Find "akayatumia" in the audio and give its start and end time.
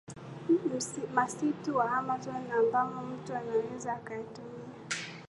3.93-4.63